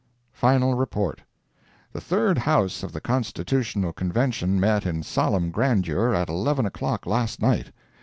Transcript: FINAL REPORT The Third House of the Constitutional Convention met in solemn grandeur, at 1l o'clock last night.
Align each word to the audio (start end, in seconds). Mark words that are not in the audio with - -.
FINAL 0.33 0.73
REPORT 0.73 1.21
The 1.93 2.01
Third 2.01 2.39
House 2.39 2.81
of 2.81 2.91
the 2.91 2.99
Constitutional 2.99 3.93
Convention 3.93 4.59
met 4.59 4.83
in 4.83 5.03
solemn 5.03 5.51
grandeur, 5.51 6.15
at 6.15 6.27
1l 6.27 6.65
o'clock 6.65 7.05
last 7.05 7.39
night. 7.39 7.71